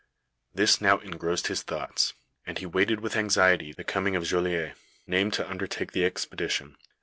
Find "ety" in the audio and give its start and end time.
3.53-3.71